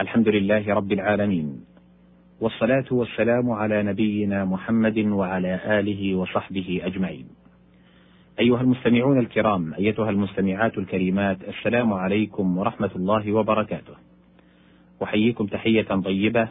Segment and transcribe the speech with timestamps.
[0.00, 1.64] الحمد لله رب العالمين
[2.40, 7.26] والصلاة والسلام على نبينا محمد وعلى آله وصحبه أجمعين.
[8.40, 13.94] أيها المستمعون الكرام، أيتها المستمعات الكريمات، السلام عليكم ورحمة الله وبركاته.
[15.02, 16.48] أحييكم تحية طيبة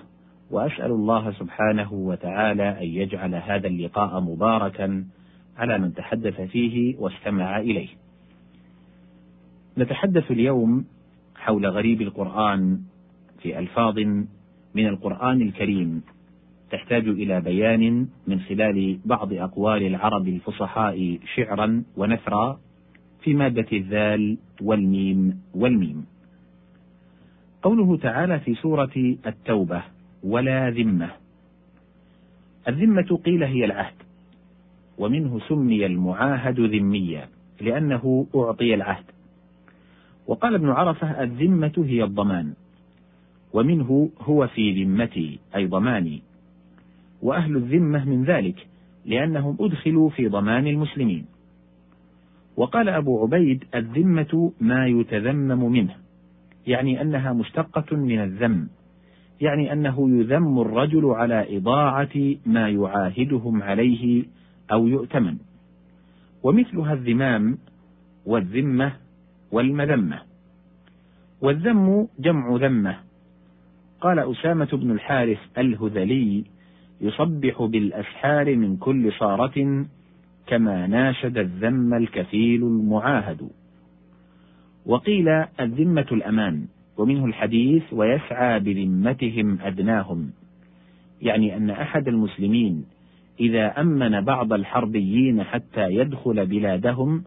[0.51, 5.05] وأسأل الله سبحانه وتعالى أن يجعل هذا اللقاء مباركا
[5.57, 7.89] على من تحدث فيه واستمع إليه.
[9.77, 10.85] نتحدث اليوم
[11.43, 12.79] حول غريب القرآن
[13.41, 13.99] في ألفاظ
[14.75, 16.01] من القرآن الكريم
[16.71, 22.59] تحتاج إلى بيان من خلال بعض أقوال العرب الفصحاء شعرا ونثرا
[23.21, 26.05] في مادة الذال والميم والميم.
[27.63, 29.83] قوله تعالى في سورة التوبة:
[30.23, 31.09] ولا ذمة.
[32.67, 33.99] الذمة قيل هي العهد،
[34.97, 37.27] ومنه سمي المعاهد ذميا،
[37.61, 39.12] لأنه أعطي العهد.
[40.27, 42.53] وقال ابن عرفة: الذمة هي الضمان،
[43.53, 46.21] ومنه هو في ذمتي أي ضماني
[47.21, 48.67] وأهل الذمة من ذلك
[49.05, 51.25] لأنهم أدخلوا في ضمان المسلمين.
[52.57, 55.95] وقال أبو عبيد الذمة ما يتذمم منه
[56.67, 58.67] يعني أنها مشتقة من الذم
[59.41, 64.25] يعني أنه يذم الرجل على إضاعة ما يعاهدهم عليه
[64.71, 65.37] أو يؤتمن.
[66.43, 67.57] ومثلها الذمام
[68.25, 69.02] والذمة
[69.53, 70.21] والمذمة.
[71.41, 72.97] والذم جمع ذمة.
[74.01, 76.43] قال أسامة بن الحارث الهذلي
[77.01, 79.85] يصبح بالأسحار من كل صارة
[80.47, 83.49] كما ناشد الذم الكفيل المعاهد.
[84.85, 86.65] وقيل الذمة الأمان
[86.97, 90.31] ومنه الحديث ويسعى بذمتهم أدناهم.
[91.21, 92.85] يعني أن أحد المسلمين
[93.39, 97.23] إذا أمن بعض الحربيين حتى يدخل بلادهم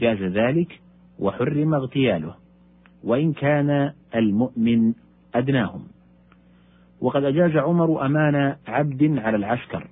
[0.00, 0.85] جاز ذلك؟
[1.18, 2.34] وحرم اغتياله
[3.04, 4.92] وإن كان المؤمن
[5.34, 5.82] أدناهم.
[7.00, 9.86] وقد أجاز عمر أمان عبد على العسكر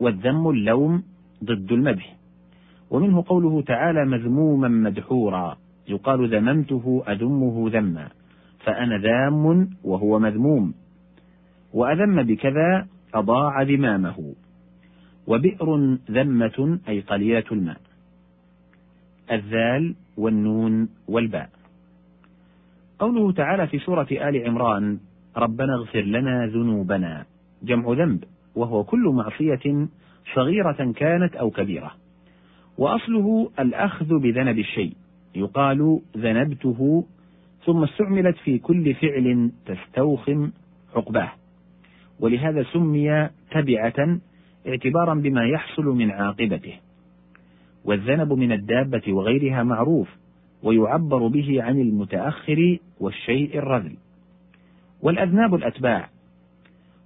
[0.00, 1.02] والذم اللوم
[1.44, 2.16] ضد المدح.
[2.90, 5.56] ومنه قوله تعالى مذموما مدحورا
[5.88, 8.08] يقال ذممته أذمه ذما
[8.58, 10.74] فأنا ذام وهو مذموم.
[11.72, 14.34] وأذم بكذا أضاع ذمامه.
[15.26, 17.80] وبئر ذمة أي قليلة الماء.
[19.30, 21.50] الذال والنون والباء.
[22.98, 24.98] قوله تعالى في سورة آل عمران
[25.36, 27.24] ربنا اغفر لنا ذنوبنا
[27.62, 28.24] جمع ذنب
[28.54, 29.88] وهو كل معصية
[30.34, 31.90] صغيرة كانت أو كبيرة.
[32.78, 34.92] وأصله الأخذ بذنب الشيء
[35.34, 37.04] يقال ذنبته
[37.64, 40.50] ثم استعملت في كل فعل تستوخم
[40.96, 41.32] عقباه.
[42.20, 44.18] ولهذا سمي تبعة
[44.68, 46.74] اعتبارا بما يحصل من عاقبته.
[47.84, 50.08] والذنب من الدابة وغيرها معروف
[50.62, 53.96] ويعبر به عن المتأخر والشيء الرذل.
[55.02, 56.08] والأذناب الأتباع.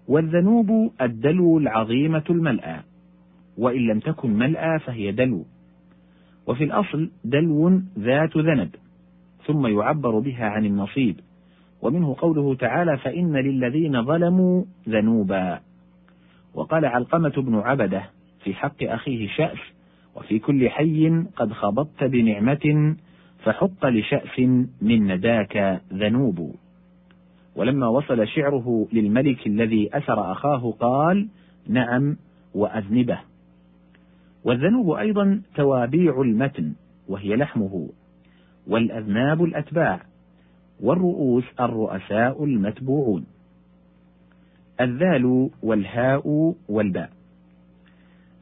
[0.08, 2.80] والذنوب الدلو العظيمة الملأى.
[3.58, 5.44] وإن لم تكن ملأى فهي دلو.
[6.46, 8.70] وفي الأصل دلو ذات ذنب.
[9.46, 11.20] ثم يعبر بها عن النصيب.
[11.82, 15.60] ومنه قوله تعالى فإن للذين ظلموا ذنوبا.
[16.54, 18.02] وقال علقمة بن عبدة
[18.44, 19.58] في حق أخيه شأس
[20.18, 22.96] وفي كل حي قد خبطت بنعمة
[23.44, 24.38] فحق لشأس
[24.82, 26.54] من نداك ذنوب.
[27.56, 31.28] ولما وصل شعره للملك الذي أسر أخاه قال
[31.68, 32.16] نعم
[32.54, 33.18] وأذنبه.
[34.44, 36.72] والذنوب أيضا توابيع المتن
[37.08, 37.88] وهي لحمه.
[38.66, 40.00] والأذناب الأتباع
[40.80, 43.26] والرؤوس الرؤساء المتبوعون.
[44.80, 47.17] الذال والهاء والباء.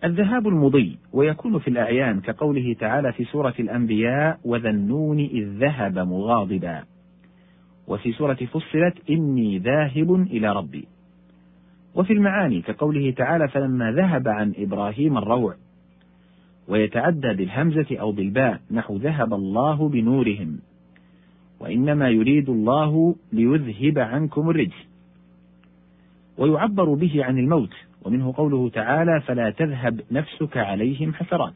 [0.07, 6.85] الذهاب المضي ويكون في الأعيان كقوله تعالى في سورة الأنبياء وذا النون إذ ذهب مغاضبا.
[7.89, 10.89] وفي سورة فصلت إني ذاهب إلى ربي.
[11.95, 15.55] وفي المعاني كقوله تعالى فلما ذهب عن إبراهيم الروع.
[16.69, 20.59] ويتعدى بالهمزة أو بالباء نحو ذهب الله بنورهم.
[21.61, 24.89] وإنما يريد الله ليذهب عنكم الرجس.
[26.39, 27.75] ويعبر به عن الموت
[28.07, 31.55] ومنه قوله تعالى فلا تذهب نفسك عليهم حسرات.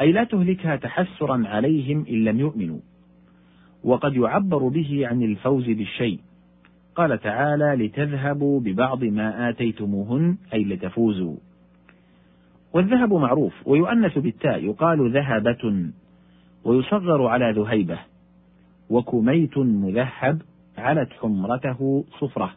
[0.00, 2.78] أي لا تهلكها تحسرا عليهم إن لم يؤمنوا.
[3.84, 6.20] وقد يعبر به عن الفوز بالشيء.
[6.94, 11.36] قال تعالى لتذهبوا ببعض ما آتيتموهن أي لتفوزوا.
[12.72, 15.90] والذهب معروف ويؤنث بالتاء يقال ذهبة
[16.64, 17.98] ويصغر على ذهيبة.
[18.90, 20.42] وكميت مذهب
[20.78, 22.50] علت حمرته صفرة.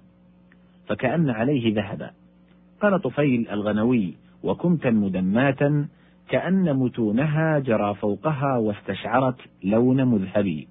[0.88, 2.12] فكأن عليه ذهبا.
[2.86, 5.88] قال طفيل الغنوي وكمتا مدماتا
[6.30, 10.68] كأن متونها جرى فوقها واستشعرت لون مذهبي.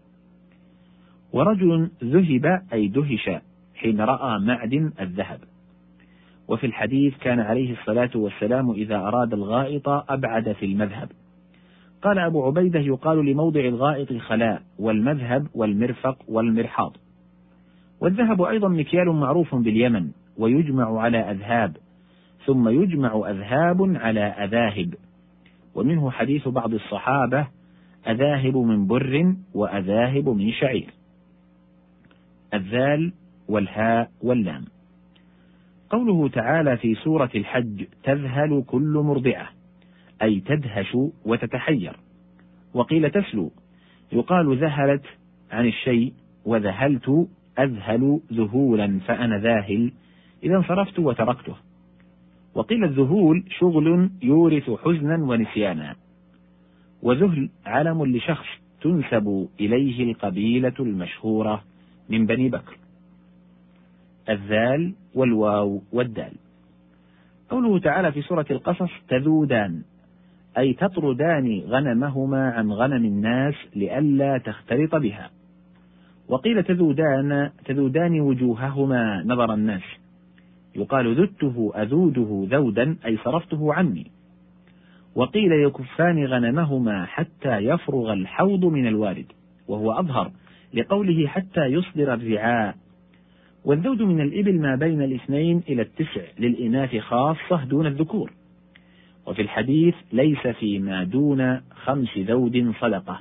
[1.32, 3.30] ورجل ذهب أي دهش
[3.74, 5.40] حين رأى معدن الذهب.
[6.48, 11.08] وفي الحديث كان عليه الصلاة والسلام إذا أراد الغائط أبعد في المذهب.
[12.02, 16.96] قال أبو عبيدة يقال لموضع الغائط الخلاء والمذهب والمرفق والمرحاض.
[18.00, 21.76] والذهب أيضا مكيال معروف باليمن ويجمع على أذهاب
[22.46, 24.94] ثم يجمع أذهاب على أذاهب.
[25.74, 27.46] ومنه حديث بعض الصحابة
[28.08, 30.90] أذاهب من بر وأذاهب من شعير.
[32.54, 33.12] الذال
[33.48, 34.64] والهاء واللام.
[35.90, 39.48] قوله تعالى في سورة الحج تذهل كل مرضعة
[40.22, 41.96] أي تدهش وتتحير.
[42.74, 43.50] وقيل تسلو
[44.12, 45.04] يقال ذهلت
[45.50, 46.12] عن الشيء
[46.44, 49.92] وذهلت أذهل ذهولا فأنا ذاهل.
[50.42, 51.54] إذا انصرفت وتركته.
[52.54, 55.94] وقيل الذهول شغل يورث حزنا ونسيانا
[57.02, 58.46] وذهل علم لشخص
[58.80, 61.62] تنسب إليه القبيلة المشهورة
[62.08, 62.78] من بني بكر
[64.28, 66.32] الذال والواو والدال.
[67.50, 69.82] قوله تعالى في سورة القصص تذودان
[70.58, 75.30] أي تطردان غنمهما عن غنم الناس لئلا تختلط بها.
[76.28, 79.82] وقيل تذودان تذودان وجوههما نظر الناس.
[80.76, 84.10] يقال ذدته أذوده ذودا أي صرفته عني.
[85.14, 89.26] وقيل يكفان غنمهما حتى يفرغ الحوض من الوارد
[89.68, 90.30] وهو أظهر
[90.74, 92.76] لقوله حتى يصدر الرعاء.
[93.64, 98.32] والذود من الإبل ما بين الاثنين إلى التسع للإناث خاصة دون الذكور.
[99.26, 103.20] وفي الحديث ليس فيما دون خمس ذود صدقة.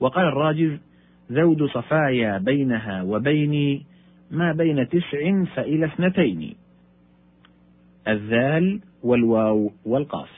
[0.00, 0.78] وقال الراجز
[1.32, 3.82] ذود صفايا بينها وبيني
[4.32, 6.54] ما بين تسع فإلى اثنتين.
[8.08, 10.30] الذال والواو والقاف.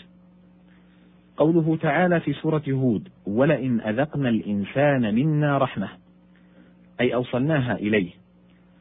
[1.37, 5.89] قوله تعالى في سورة هود ولئن أذقنا الإنسان منا رحمة.
[7.01, 8.11] أي أوصلناها إليه.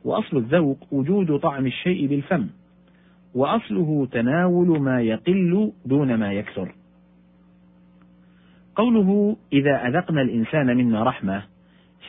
[0.06, 2.48] وأصل الذوق وجود طعم الشيء بالفم.
[3.36, 6.76] وأصله تناول ما يقل دون ما يكثر.
[8.76, 11.44] قوله إذا أذقنا الإنسان منا رحمة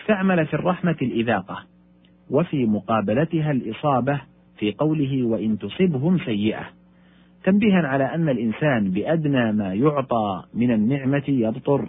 [0.00, 1.73] استعمل في الرحمة الإذاقة.
[2.30, 4.20] وفي مقابلتها الإصابة
[4.58, 6.66] في قوله وإن تصبهم سيئة.
[7.44, 11.88] تنبيها على أن الإنسان بأدنى ما يعطى من النعمة يبطر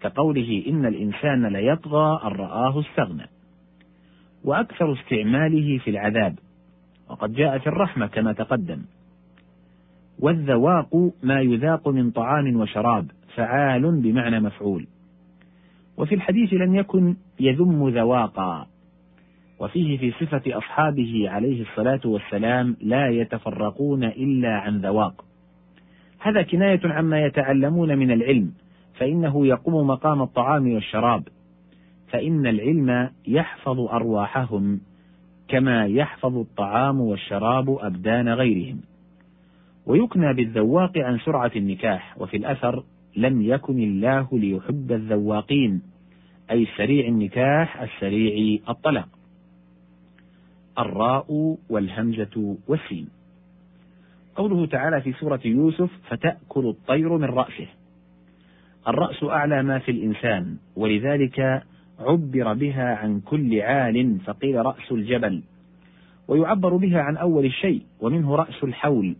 [0.00, 3.26] كقوله إن الإنسان ليطغى أن رآه استغنى.
[4.44, 6.38] وأكثر استعماله في العذاب
[7.10, 8.78] وقد جاء في الرحمة كما تقدم.
[10.18, 14.86] والذواق ما يذاق من طعام وشراب فعال بمعنى مفعول.
[15.96, 18.66] وفي الحديث لم يكن يذم ذواقا
[19.62, 25.24] وفيه في صفة أصحابه عليه الصلاة والسلام لا يتفرقون إلا عن ذواق.
[26.18, 28.52] هذا كناية عما يتعلمون من العلم
[28.94, 31.22] فإنه يقوم مقام الطعام والشراب.
[32.08, 34.80] فإن العلم يحفظ أرواحهم
[35.48, 38.80] كما يحفظ الطعام والشراب أبدان غيرهم.
[39.86, 42.84] ويكنى بالذواق عن سرعة النكاح وفي الأثر
[43.16, 45.82] لم يكن الله ليحب الذواقين
[46.50, 49.21] أي سريع النكاح السريع الطلاق.
[50.78, 53.08] الراء والهمزة والسين.
[54.36, 57.66] قوله تعالى في سورة يوسف فتأكل الطير من رأسه.
[58.88, 61.62] الرأس أعلى ما في الإنسان ولذلك
[61.98, 65.42] عبر بها عن كل عال فقيل رأس الجبل.
[66.28, 69.16] ويعبر بها عن أول الشيء ومنه رأس الحول.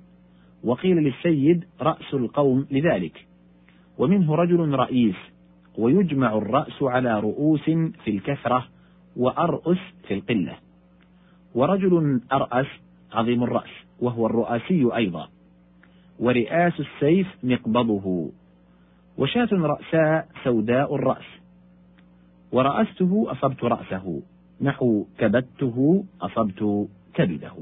[0.65, 3.27] وقيل للسيد رأس القوم لذلك.
[3.99, 5.17] ومنه رجل رئيس
[5.79, 7.65] ويجمع الرأس على رؤوس
[8.05, 8.69] في الكثرة
[9.17, 9.79] وأرأس
[10.09, 10.57] في القلة.
[11.55, 12.67] ورجل أرأس
[13.13, 15.29] عظيم الرأس وهو الرؤاسي أيضا.
[16.19, 18.31] ورئاس السيف مقبضه.
[19.19, 21.25] وشاة رأساء سوداء الرأس.
[22.53, 24.23] ورأسته أصبت رأسه
[24.61, 27.53] نحو كبدته أصبت كبده.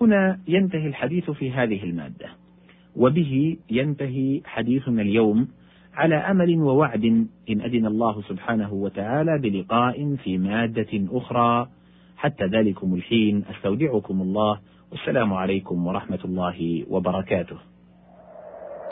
[0.00, 2.28] هنا ينتهي الحديث في هذه المادة.
[2.96, 5.48] وبه ينتهي حديثنا اليوم
[5.94, 7.04] على أمل ووعد
[7.50, 11.68] إن أذن الله سبحانه وتعالى بلقاء في مادة أخرى
[12.16, 17.73] حتى ذلكم الحين أستودعكم الله والسلام عليكم ورحمة الله وبركاته.